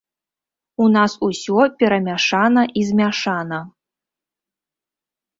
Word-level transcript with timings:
У 0.83 0.85
нас 0.93 1.11
усё 1.27 1.65
перамяшана 1.83 2.63
і 2.81 2.85
змяшана. 2.89 3.59